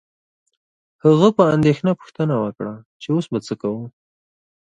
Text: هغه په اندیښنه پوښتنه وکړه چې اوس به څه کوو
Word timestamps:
هغه 1.03 1.27
په 1.37 1.43
اندیښنه 1.55 1.91
پوښتنه 1.99 2.35
وکړه 2.43 2.73
چې 3.01 3.07
اوس 3.13 3.25
به 3.31 3.39
څه 3.47 3.53
کوو 3.61 3.83